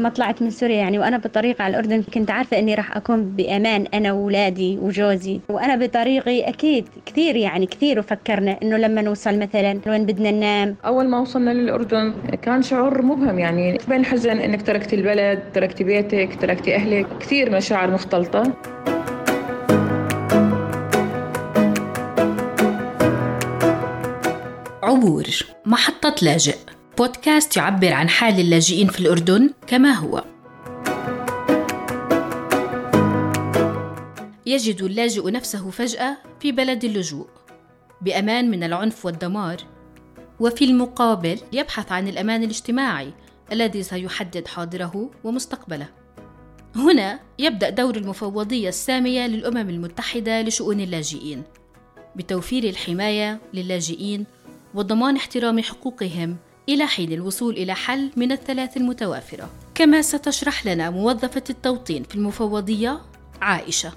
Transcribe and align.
لما 0.00 0.08
طلعت 0.08 0.42
من 0.42 0.50
سوريا 0.50 0.76
يعني 0.76 0.98
وأنا 0.98 1.18
بالطريق 1.18 1.62
على 1.62 1.70
الأردن 1.70 2.02
كنت 2.02 2.30
عارفة 2.30 2.58
إني 2.58 2.74
راح 2.74 2.96
أكون 2.96 3.24
بأمان 3.24 3.86
أنا 3.94 4.12
وأولادي 4.12 4.78
وجوزي. 4.78 5.40
وأنا 5.48 5.76
بطريقي 5.76 6.48
أكيد 6.48 6.88
كثير 7.06 7.36
يعني 7.36 7.66
كثير 7.66 7.98
وفكرنا 7.98 8.58
إنه 8.62 8.76
لما 8.76 9.02
نوصل 9.02 9.38
مثلا 9.38 9.80
وين 9.86 10.06
بدنا 10.06 10.30
ننام. 10.30 10.76
أول 10.84 11.08
ما 11.08 11.18
وصلنا 11.18 11.50
للأردن 11.50 12.14
كان 12.42 12.62
شعور 12.62 13.02
مبهم 13.02 13.38
يعني 13.38 13.78
بين 13.88 14.04
حزن 14.04 14.38
إنك 14.38 14.62
تركتي 14.62 14.96
البلد 14.96 15.42
تركتي 15.54 15.84
بيتك 15.84 16.38
تركتي 16.40 16.74
أهلك 16.74 17.06
كثير 17.20 17.50
مشاعر 17.50 17.90
مختلطة. 17.90 18.52
عبور 24.82 25.24
محطة 25.66 26.14
لاجئ. 26.22 26.56
بودكاست 27.00 27.56
يعبر 27.56 27.92
عن 27.92 28.08
حال 28.08 28.40
اللاجئين 28.40 28.88
في 28.88 29.00
الأردن 29.00 29.50
كما 29.66 29.92
هو. 29.92 30.24
يجد 34.46 34.82
اللاجئ 34.82 35.30
نفسه 35.30 35.70
فجأة 35.70 36.16
في 36.40 36.52
بلد 36.52 36.84
اللجوء 36.84 37.26
بأمان 38.00 38.50
من 38.50 38.62
العنف 38.62 39.06
والدمار. 39.06 39.56
وفي 40.40 40.64
المقابل 40.64 41.38
يبحث 41.52 41.92
عن 41.92 42.08
الأمان 42.08 42.42
الاجتماعي 42.42 43.12
الذي 43.52 43.82
سيحدد 43.82 44.48
حاضره 44.48 45.10
ومستقبله. 45.24 45.88
هنا 46.76 47.20
يبدأ 47.38 47.70
دور 47.70 47.96
المفوضية 47.96 48.68
السامية 48.68 49.26
للأمم 49.26 49.70
المتحدة 49.70 50.42
لشؤون 50.42 50.80
اللاجئين 50.80 51.42
بتوفير 52.16 52.64
الحماية 52.64 53.40
للاجئين 53.54 54.26
وضمان 54.74 55.16
احترام 55.16 55.62
حقوقهم 55.62 56.36
إلى 56.68 56.86
حين 56.86 57.12
الوصول 57.12 57.54
إلى 57.54 57.74
حل 57.74 58.10
من 58.16 58.32
الثلاث 58.32 58.76
المتوافرة. 58.76 59.48
كما 59.74 60.02
ستشرح 60.02 60.66
لنا 60.66 60.90
موظفة 60.90 61.44
التوطين 61.50 62.02
في 62.02 62.14
المفوضية 62.14 63.00
عائشة. 63.42 63.92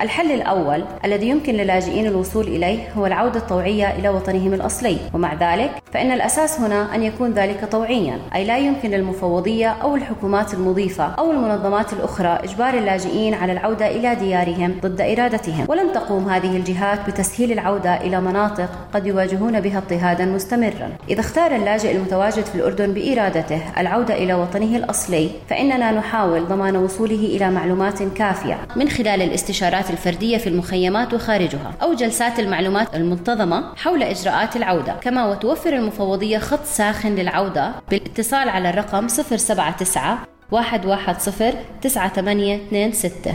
الحل 0.00 0.32
الأول 0.32 0.84
الذي 1.04 1.28
يمكن 1.28 1.54
للاجئين 1.54 2.06
الوصول 2.06 2.46
إليه 2.48 2.92
هو 2.92 3.06
العودة 3.06 3.40
الطوعية 3.40 3.96
إلى 3.96 4.08
وطنهم 4.08 4.54
الأصلي 4.54 4.98
ومع 5.14 5.34
ذلك 5.34 5.82
فإن 5.92 6.12
الأساس 6.12 6.60
هنا 6.60 6.94
أن 6.94 7.02
يكون 7.02 7.30
ذلك 7.32 7.64
طوعيا 7.64 8.18
أي 8.34 8.44
لا 8.44 8.58
يمكن 8.58 8.90
للمفوضية 8.90 9.68
أو 9.68 9.96
الحكومات 9.96 10.54
المضيفة 10.54 11.04
أو 11.04 11.30
المنظمات 11.30 11.92
الأخرى 11.92 12.38
إجبار 12.44 12.74
اللاجئين 12.74 13.34
على 13.34 13.52
العودة 13.52 13.86
إلى 13.86 14.14
ديارهم 14.14 14.74
ضد 14.82 15.00
إرادتهم. 15.00 15.66
ولن 15.68 15.92
تقوم 15.92 16.28
هذه 16.28 16.56
الجهات 16.56 17.10
بتسهيل 17.10 17.52
العودة 17.52 17.96
إلى 17.96 18.20
مناطق 18.20 18.68
قد 18.94 19.06
يواجهون 19.06 19.60
بها 19.60 19.78
اضطهادا 19.78 20.24
مستمرا. 20.24 20.90
إذا 21.10 21.20
اختار 21.20 21.56
اللاجئ 21.56 21.96
المتواجد 21.96 22.44
في 22.44 22.54
الأردن 22.54 22.94
بإرادته 22.94 23.60
العودة 23.78 24.14
إلى 24.14 24.34
وطنه 24.34 24.76
الأصلي 24.76 25.30
فإننا 25.48 25.90
نحاول 25.92 26.46
ضمان 26.46 26.76
وصوله 26.76 27.14
إلى 27.36 27.50
معلومات 27.50 28.02
كافية 28.02 28.58
من 28.76 28.88
خلال 28.88 29.22
الاستشارات 29.22 29.90
الفردية 29.90 30.38
في 30.38 30.48
المخيمات 30.48 31.14
وخارجها 31.14 31.72
أو 31.82 31.94
جلسات 31.94 32.38
المعلومات 32.38 32.94
المنتظمة 32.94 33.74
حول 33.76 34.02
إجراءات 34.02 34.56
العودة 34.56 34.92
كما 35.00 35.26
وتوفر 35.26 35.77
المفوضية 35.78 36.38
خط 36.38 36.64
ساخن 36.64 37.14
للعودة 37.14 37.72
بالاتصال 37.90 38.48
على 38.48 38.70
الرقم 38.70 39.06
079 39.06 40.18
110 40.52 41.54
9826 41.82 43.34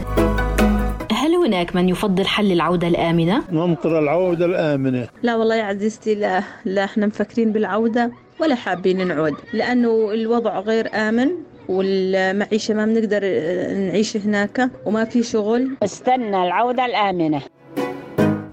هل 1.12 1.36
هناك 1.36 1.76
من 1.76 1.90
يفضل 1.90 2.26
حل 2.26 2.52
العودة 2.52 2.88
الآمنة؟ 2.88 3.44
ننطر 3.52 4.00
العودة 4.00 4.46
الآمنة. 4.46 5.08
لا 5.24 5.36
والله 5.36 5.56
يا 5.56 5.64
عزيزتي 5.64 6.16
لا 6.16 6.44
لا 6.66 6.84
إحنا 6.84 7.06
مفكرين 7.06 7.52
بالعودة 7.52 8.12
ولا 8.40 8.56
حابين 8.56 9.08
نعود 9.08 9.34
لأنه 9.54 10.12
الوضع 10.14 10.60
غير 10.60 10.90
آمن 10.94 11.30
والمعيشة 11.70 12.74
ما 12.74 12.86
بنقدر 12.86 13.20
نعيش 13.74 14.18
هناك 14.18 14.70
وما 14.86 15.06
في 15.06 15.24
شغل. 15.24 15.72
استنى 15.84 16.44
العودة 16.44 16.86
الآمنة. 16.86 17.42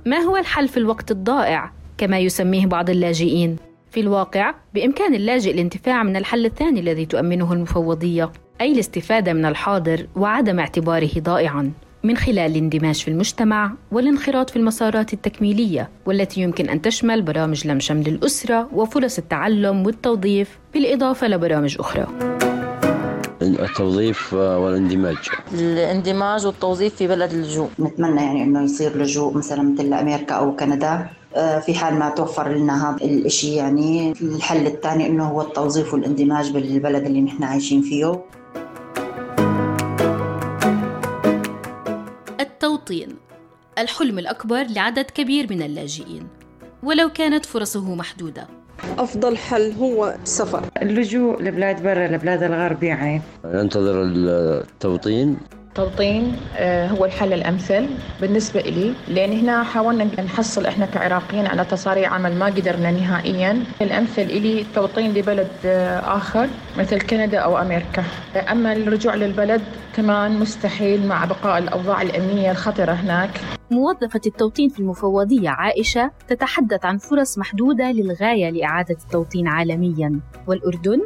ما 0.07 0.19
هو 0.19 0.37
الحل 0.37 0.69
في 0.69 0.77
الوقت 0.77 1.11
الضائع؟ 1.11 1.73
كما 1.99 2.19
يسميه 2.19 2.67
بعض 2.67 2.91
اللاجئين؟ 2.91 3.57
في 3.91 4.01
الواقع 4.01 4.55
بإمكان 4.75 5.15
اللاجئ 5.15 5.51
الانتفاع 5.51 6.03
من 6.03 6.17
الحل 6.17 6.47
الثاني 6.47 6.81
الذي 6.81 7.07
تؤمنه 7.07 7.53
المفوضية 7.53 8.33
أي 8.61 8.73
الاستفادة 8.73 9.33
من 9.33 9.45
الحاضر 9.45 10.07
وعدم 10.17 10.59
اعتباره 10.59 11.11
ضائعاً. 11.19 11.73
من 12.05 12.17
خلال 12.17 12.39
الاندماج 12.39 12.95
في 12.95 13.09
المجتمع 13.09 13.73
والانخراط 13.93 14.51
في 14.51 14.57
المسارات 14.57 15.13
التكميلية 15.13 15.91
والتي 16.07 16.41
يمكن 16.41 16.69
أن 16.69 16.83
تشمل 16.83 17.23
برامج 17.23 17.67
لم 17.67 17.79
للأسرة 18.03 18.69
وفرص 18.73 19.19
التعلم 19.19 19.87
والتوظيف 19.87 20.59
بالإضافة 20.75 21.29
لبرامج 21.29 21.77
أخرى. 21.81 22.07
التوظيف 23.43 24.35
والاندماج. 24.35 25.17
الاندماج 25.55 26.47
والتوظيف 26.47 26.95
في 26.95 27.09
بلد 27.09 27.33
اللجوء 27.33 27.69
نتمنى 27.81 28.21
يعني 28.21 28.43
إنه 28.43 28.63
يصير 28.63 28.99
لجوء 28.99 29.37
مثلا 29.37 29.63
مثل 29.63 29.93
أمريكا 29.93 30.35
أو 30.35 30.57
كندا. 30.57 31.07
في 31.35 31.75
حال 31.75 31.95
ما 31.95 32.11
توفر 32.11 32.49
لنا 32.49 32.91
هذا 32.91 33.05
الشيء 33.05 33.57
يعني. 33.57 34.13
الحل 34.13 34.67
الثاني 34.67 35.07
إنه 35.07 35.25
هو 35.25 35.41
التوظيف 35.41 35.95
والاندماج 35.95 36.51
بالبلد 36.51 37.05
اللي 37.05 37.21
نحن 37.21 37.45
عايشين 37.45 37.83
فيه. 37.83 38.25
التوطين 42.41 43.09
الحلم 43.79 44.19
الأكبر 44.19 44.63
لعدد 44.63 45.05
كبير 45.05 45.47
من 45.51 45.63
اللاجئين 45.63 46.27
ولو 46.83 47.09
كانت 47.09 47.47
فرصه 47.47 47.95
محدودة. 47.95 48.49
أفضل 48.99 49.37
حل 49.37 49.73
هو 49.73 50.17
السفر. 50.23 50.65
اللجوء 50.83 51.43
لبلاد 51.43 51.83
برا 51.83 52.07
لبلاد 52.07 52.43
الغرب 52.43 52.83
يعني. 52.83 53.23
ننتظر 53.45 54.03
التوطين. 54.03 55.37
التوطين 55.71 56.37
آه، 56.57 56.87
هو 56.89 57.05
الحل 57.05 57.33
الأمثل 57.33 57.87
بالنسبة 58.21 58.61
لي 58.61 58.95
لأن 59.09 59.33
هنا 59.33 59.63
حاولنا 59.63 60.05
نحصل 60.23 60.67
إحنا 60.67 60.87
كعراقيين 60.87 61.47
على 61.47 61.65
تصاريح 61.65 62.13
عمل 62.13 62.35
ما 62.39 62.47
قدرنا 62.47 62.91
نهائيا. 62.91 63.65
الأمثل 63.83 64.27
لي 64.27 64.61
التوطين 64.61 65.15
لبلد 65.15 65.49
آه، 65.65 66.17
آخر 66.17 66.49
مثل 66.79 67.01
كندا 67.01 67.39
أو 67.39 67.59
أمريكا. 67.59 68.05
أما 68.51 68.73
الرجوع 68.73 69.15
للبلد 69.15 69.63
كمان 69.97 70.41
مستحيل 70.41 71.07
مع 71.07 71.25
بقاء 71.25 71.59
الأوضاع 71.59 72.03
الأمنية 72.03 72.51
الخطرة 72.51 72.93
هناك. 72.93 73.31
موظفة 73.71 74.21
التوطين 74.27 74.69
في 74.69 74.81
المفوضية 74.81 75.49
عائشة 75.51 76.11
تتحدث 76.29 76.85
عن 76.85 76.99
فرص 76.99 77.39
محدودة 77.39 77.93
للغاية 77.93 78.51
لإعادة 78.51 78.97
التوطين 79.05 79.49
عالميا. 79.49 80.21
والأردن؟ 80.47 81.01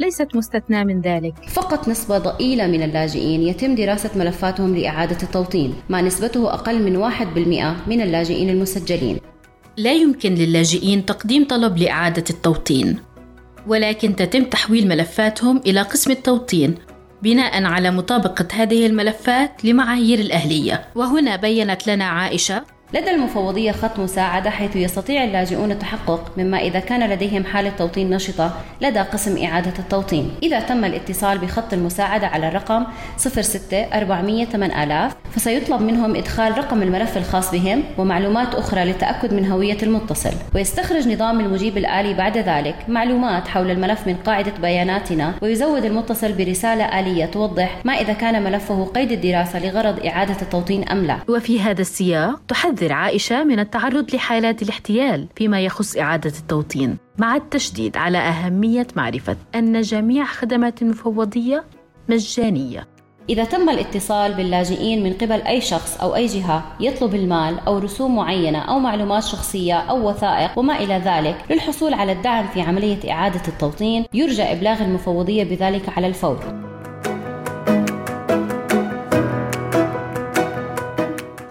ليست 0.00 0.36
مستثنى 0.36 0.84
من 0.84 1.00
ذلك. 1.00 1.34
فقط 1.48 1.88
نسبة 1.88 2.18
ضئيلة 2.18 2.66
من 2.66 2.82
اللاجئين 2.82 3.42
يتم 3.42 3.74
دراسة 3.74 4.10
ملفاتهم 4.16 4.76
لإعادة 4.76 5.18
التوطين 5.22 5.74
ما 5.88 6.02
نسبته 6.02 6.54
أقل 6.54 6.82
من 6.82 6.96
1% 6.96 7.76
من 7.86 8.00
اللاجئين 8.00 8.50
المسجلين. 8.50 9.18
لا 9.76 9.92
يمكن 9.92 10.34
للاجئين 10.34 11.06
تقديم 11.06 11.44
طلب 11.44 11.78
لإعادة 11.78 12.24
التوطين 12.30 12.98
ولكن 13.66 14.16
تتم 14.16 14.44
تحويل 14.44 14.88
ملفاتهم 14.88 15.60
إلى 15.66 15.82
قسم 15.82 16.10
التوطين 16.10 16.74
بناء 17.22 17.64
على 17.64 17.90
مطابقة 17.90 18.48
هذه 18.52 18.86
الملفات 18.86 19.64
لمعايير 19.64 20.18
الأهلية. 20.18 20.84
وهنا 20.94 21.36
بينت 21.36 21.86
لنا 21.86 22.04
عائشة 22.04 22.64
لدى 22.92 23.10
المفوضية 23.10 23.72
خط 23.72 23.98
مساعدة 23.98 24.50
حيث 24.50 24.76
يستطيع 24.76 25.24
اللاجئون 25.24 25.70
التحقق 25.70 26.32
مما 26.36 26.58
إذا 26.58 26.80
كان 26.80 27.10
لديهم 27.10 27.44
حالة 27.44 27.70
توطين 27.78 28.10
نشطة 28.10 28.60
لدى 28.80 28.98
قسم 28.98 29.44
إعادة 29.44 29.72
التوطين. 29.78 30.30
إذا 30.42 30.60
تم 30.60 30.84
الاتصال 30.84 31.38
بخط 31.38 31.72
المساعدة 31.72 32.26
على 32.26 32.48
الرقم 32.48 32.86
06 33.16 33.82
400 33.82 34.44
8000 34.44 35.14
فسيطلب 35.32 35.82
منهم 35.82 36.16
إدخال 36.16 36.58
رقم 36.58 36.82
الملف 36.82 37.16
الخاص 37.16 37.52
بهم 37.52 37.82
ومعلومات 37.98 38.54
أخرى 38.54 38.84
للتأكد 38.84 39.34
من 39.34 39.50
هوية 39.50 39.78
المتصل. 39.82 40.32
ويستخرج 40.54 41.08
نظام 41.08 41.40
المجيب 41.40 41.78
الآلي 41.78 42.14
بعد 42.14 42.38
ذلك 42.38 42.76
معلومات 42.88 43.48
حول 43.48 43.70
الملف 43.70 44.06
من 44.06 44.16
قاعدة 44.16 44.52
بياناتنا 44.62 45.34
ويزود 45.42 45.84
المتصل 45.84 46.32
برسالة 46.32 47.00
آلية 47.00 47.26
توضح 47.26 47.78
ما 47.84 47.92
إذا 47.92 48.12
كان 48.12 48.42
ملفه 48.42 48.84
قيد 48.84 49.12
الدراسة 49.12 49.66
لغرض 49.66 50.06
إعادة 50.06 50.42
التوطين 50.42 50.88
أم 50.88 51.04
لا. 51.04 51.18
وفي 51.28 51.60
هذا 51.60 51.80
السياق 51.80 52.40
تحذر 52.48 52.73
تحذر 52.74 52.92
عائشة 52.92 53.44
من 53.44 53.58
التعرض 53.58 54.14
لحالات 54.14 54.62
الاحتيال 54.62 55.28
فيما 55.36 55.60
يخص 55.60 55.96
إعادة 55.96 56.32
التوطين. 56.38 56.96
مع 57.18 57.36
التشديد 57.36 57.96
على 57.96 58.18
أهمية 58.18 58.86
معرفة 58.96 59.36
أن 59.54 59.80
جميع 59.80 60.24
خدمات 60.24 60.82
المفوضية 60.82 61.64
مجانية. 62.08 62.86
إذا 63.28 63.44
تم 63.44 63.70
الاتصال 63.70 64.34
باللاجئين 64.34 65.02
من 65.02 65.12
قبل 65.12 65.42
أي 65.42 65.60
شخص 65.60 66.00
أو 66.00 66.14
أي 66.14 66.26
جهة 66.26 66.76
يطلب 66.80 67.14
المال 67.14 67.58
أو 67.66 67.78
رسوم 67.78 68.16
معينة 68.16 68.58
أو 68.58 68.78
معلومات 68.78 69.22
شخصية 69.22 69.74
أو 69.74 70.08
وثائق 70.08 70.58
وما 70.58 70.78
إلى 70.82 71.02
ذلك 71.04 71.36
للحصول 71.50 71.94
على 71.94 72.12
الدعم 72.12 72.46
في 72.46 72.60
عملية 72.60 73.12
إعادة 73.12 73.42
التوطين 73.48 74.04
يرجى 74.14 74.42
إبلاغ 74.42 74.82
المفوضية 74.82 75.44
بذلك 75.44 75.88
على 75.96 76.06
الفور. 76.06 76.63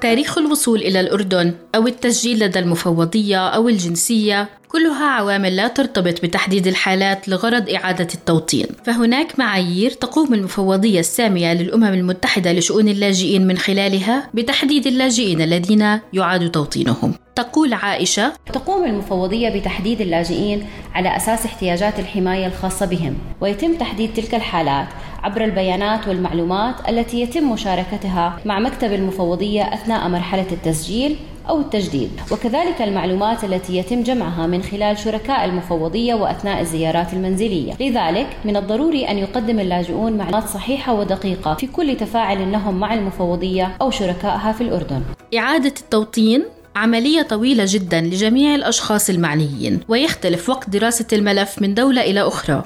تاريخ 0.03 0.37
الوصول 0.37 0.79
إلى 0.79 0.99
الأردن 0.99 1.53
أو 1.75 1.87
التسجيل 1.87 2.39
لدى 2.39 2.59
المفوضية 2.59 3.47
أو 3.47 3.69
الجنسية. 3.69 4.49
كلها 4.73 5.05
عوامل 5.05 5.55
لا 5.55 5.67
ترتبط 5.67 6.21
بتحديد 6.23 6.67
الحالات 6.67 7.29
لغرض 7.29 7.69
إعادة 7.69 8.07
التوطين. 8.15 8.65
فهناك 8.85 9.39
معايير 9.39 9.91
تقوم 9.91 10.33
المفوضية 10.33 10.99
السامية 10.99 11.53
للأمم 11.53 11.83
المتحدة 11.83 12.51
لشؤون 12.53 12.87
اللاجئين 12.87 13.47
من 13.47 13.57
خلالها 13.57 14.29
بتحديد 14.33 14.87
اللاجئين 14.87 15.41
الذين 15.41 15.99
يعاد 16.13 16.51
توطينهم. 16.51 17.13
تقول 17.35 17.73
عائشة 17.73 18.33
تقوم 18.53 18.85
المفوضية 18.85 19.49
بتحديد 19.59 20.01
اللاجئين 20.01 20.65
على 20.93 21.17
أساس 21.17 21.45
احتياجات 21.45 21.99
الحماية 21.99 22.47
الخاصة 22.47 22.85
بهم 22.85 23.15
ويتم 23.41 23.75
تحديد 23.75 24.13
تلك 24.13 24.35
الحالات 24.35 24.87
عبر 25.23 25.43
البيانات 25.43 26.07
والمعلومات 26.07 26.75
التي 26.89 27.21
يتم 27.21 27.51
مشاركتها 27.51 28.39
مع 28.45 28.59
مكتب 28.59 28.93
المفوضية 28.93 29.73
أثناء 29.73 30.09
مرحلة 30.09 30.47
التسجيل 30.51 31.15
أو 31.49 31.59
التجديد. 31.59 32.11
وكذلك 32.31 32.81
المعلومات 32.81 33.43
التي 33.43 33.77
يتم 33.77 34.03
جمعها 34.03 34.47
من 34.47 34.63
خلال 34.63 34.97
شركاء 34.97 35.45
المفوضية 35.45 36.13
وأثناء 36.13 36.61
الزيارات 36.61 37.13
المنزلية. 37.13 37.73
لذلك 37.79 38.27
من 38.45 38.57
الضروري 38.57 39.09
أن 39.09 39.17
يقدم 39.17 39.59
اللاجئون 39.59 40.17
معلومات 40.17 40.47
صحيحة 40.47 40.93
ودقيقة 40.93 41.53
في 41.53 41.67
كل 41.67 41.97
تفاعل 41.97 42.51
لهم 42.51 42.79
مع 42.79 42.93
المفوضية 42.93 43.77
أو 43.81 43.91
شركائها 43.91 44.51
في 44.51 44.61
الأردن. 44.61 45.01
إعادة 45.37 45.73
التوطين 45.81 46.43
عملية 46.75 47.21
طويلة 47.21 47.65
جدا 47.67 48.01
لجميع 48.01 48.55
الأشخاص 48.55 49.09
المعنيين 49.09 49.79
ويختلف 49.87 50.49
وقت 50.49 50.69
دراسة 50.69 51.07
الملف 51.13 51.61
من 51.61 51.73
دولة 51.73 52.01
إلى 52.01 52.21
أخرى 52.21 52.63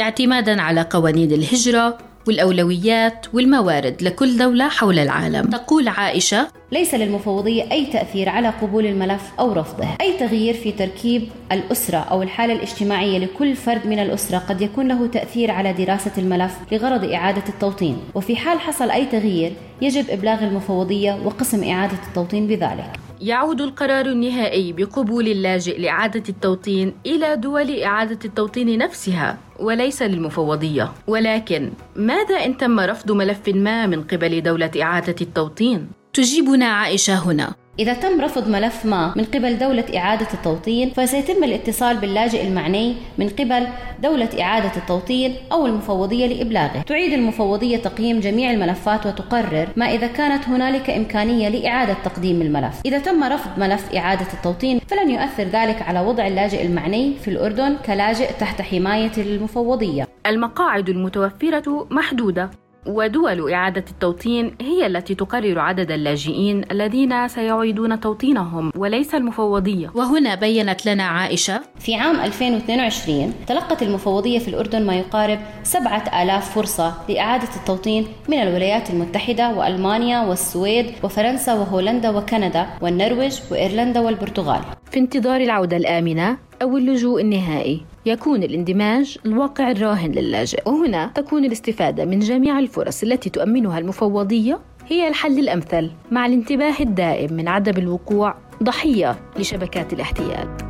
اعتمادا 0.00 0.62
على 0.62 0.86
قوانين 0.90 1.32
الهجرة 1.32 1.98
والأولويات 2.28 3.26
والموارد 3.34 4.02
لكل 4.02 4.38
دولة 4.38 4.68
حول 4.68 4.98
العالم. 4.98 5.50
تقول 5.50 5.88
عائشة 5.88 6.48
ليس 6.72 6.94
للمفوضية 6.94 7.72
أي 7.72 7.86
تأثير 7.86 8.28
على 8.28 8.48
قبول 8.48 8.86
الملف 8.86 9.32
أو 9.40 9.52
رفضه. 9.52 9.88
أي 10.00 10.12
تغيير 10.18 10.54
في 10.54 10.72
تركيب 10.72 11.28
الأسرة 11.52 11.98
أو 11.98 12.22
الحالة 12.22 12.52
الاجتماعية 12.54 13.18
لكل 13.18 13.54
فرد 13.54 13.86
من 13.86 13.98
الأسرة 13.98 14.38
قد 14.38 14.60
يكون 14.60 14.88
له 14.88 15.06
تأثير 15.06 15.50
على 15.50 15.72
دراسة 15.72 16.12
الملف 16.18 16.58
لغرض 16.72 17.04
إعادة 17.04 17.42
التوطين. 17.48 17.96
وفي 18.14 18.36
حال 18.36 18.60
حصل 18.60 18.90
أي 18.90 19.06
تغيير 19.06 19.52
يجب 19.82 20.10
إبلاغ 20.10 20.44
المفوضية 20.44 21.18
وقسم 21.24 21.64
إعادة 21.64 21.98
التوطين 22.08 22.46
بذلك. 22.46 22.90
يعود 23.20 23.60
القرار 23.60 24.06
النهائي 24.06 24.72
بقبول 24.72 25.28
اللاجئ 25.28 25.78
لإعادة 25.78 26.22
التوطين 26.28 26.92
إلى 27.06 27.36
دول 27.36 27.80
إعادة 27.82 28.18
التوطين 28.24 28.78
نفسها 28.78 29.38
وليس 29.58 30.02
للمفوضية. 30.02 30.92
ولكن 31.06 31.70
ماذا 31.96 32.36
إن 32.44 32.56
تم 32.56 32.80
رفض 32.80 33.12
ملف 33.12 33.48
ما 33.48 33.86
من 33.86 34.02
قبل 34.02 34.42
دولة 34.42 34.70
إعادة 34.82 35.16
التوطين؟ 35.20 35.99
تجيبنا 36.12 36.66
عائشة 36.66 37.14
هنا. 37.14 37.54
إذا 37.78 37.92
تم 37.92 38.20
رفض 38.20 38.48
ملف 38.48 38.86
ما 38.86 39.14
من 39.16 39.24
قبل 39.24 39.58
دولة 39.58 39.84
إعادة 39.96 40.26
التوطين 40.34 40.90
فسيتم 40.90 41.44
الاتصال 41.44 41.96
باللاجئ 41.96 42.46
المعني 42.46 42.94
من 43.18 43.28
قبل 43.28 43.66
دولة 44.02 44.28
إعادة 44.40 44.76
التوطين 44.76 45.34
أو 45.52 45.66
المفوضية 45.66 46.26
لإبلاغه. 46.26 46.82
تعيد 46.82 47.12
المفوضية 47.12 47.76
تقييم 47.76 48.20
جميع 48.20 48.50
الملفات 48.50 49.06
وتقرر 49.06 49.68
ما 49.76 49.86
إذا 49.86 50.06
كانت 50.06 50.48
هنالك 50.48 50.90
إمكانية 50.90 51.48
لإعادة 51.48 51.96
تقديم 52.04 52.42
الملف. 52.42 52.80
إذا 52.86 52.98
تم 52.98 53.24
رفض 53.24 53.58
ملف 53.58 53.94
إعادة 53.94 54.32
التوطين 54.32 54.80
فلن 54.88 55.10
يؤثر 55.10 55.42
ذلك 55.44 55.82
على 55.82 56.00
وضع 56.00 56.26
اللاجئ 56.26 56.66
المعني 56.66 57.14
في 57.24 57.28
الأردن 57.28 57.76
كلاجئ 57.86 58.32
تحت 58.40 58.62
حماية 58.62 59.12
المفوضية. 59.18 60.08
المقاعد 60.26 60.88
المتوفرة 60.88 61.86
محدودة. 61.90 62.50
ودول 62.86 63.52
إعادة 63.52 63.84
التوطين 63.90 64.54
هي 64.60 64.86
التي 64.86 65.14
تقرر 65.14 65.58
عدد 65.58 65.90
اللاجئين 65.90 66.64
الذين 66.70 67.28
سيعيدون 67.28 68.00
توطينهم 68.00 68.72
وليس 68.76 69.14
المفوضية. 69.14 69.90
وهنا 69.94 70.34
بينت 70.34 70.86
لنا 70.86 71.02
عائشة 71.02 71.60
في 71.78 71.94
عام 71.94 72.20
2022 72.20 73.34
تلقت 73.46 73.82
المفوضية 73.82 74.38
في 74.38 74.48
الأردن 74.48 74.86
ما 74.86 74.94
يقارب 74.94 75.38
7000 75.62 76.54
فرصة 76.54 76.94
لإعادة 77.08 77.48
التوطين 77.56 78.06
من 78.28 78.38
الولايات 78.42 78.90
المتحدة 78.90 79.54
وألمانيا 79.54 80.20
والسويد 80.20 80.86
وفرنسا 81.02 81.54
وهولندا 81.54 82.10
وكندا 82.10 82.66
والنرويج 82.80 83.40
وإيرلندا 83.50 84.00
والبرتغال. 84.00 84.60
في 84.90 84.98
انتظار 85.00 85.40
العودة 85.40 85.76
الآمنة 85.76 86.38
أو 86.62 86.76
اللجوء 86.76 87.20
النهائي. 87.20 87.80
يكون 88.06 88.42
الاندماج 88.42 89.18
الواقع 89.26 89.70
الراهن 89.70 90.12
للاجئ. 90.12 90.68
وهنا 90.68 91.06
تكون 91.14 91.44
الاستفادة 91.44 92.04
من 92.04 92.18
جميع 92.18 92.58
الفرص 92.58 93.02
التي 93.02 93.30
تؤمنها 93.30 93.78
المفوضية 93.78 94.60
هي 94.86 95.08
الحل 95.08 95.38
الأمثل 95.38 95.90
مع 96.10 96.26
الانتباه 96.26 96.74
الدائم 96.80 97.32
من 97.32 97.48
عدم 97.48 97.82
الوقوع. 97.82 98.34
ضحية 98.62 99.16
لشبكات 99.38 99.92
الاحتيال 99.92 100.69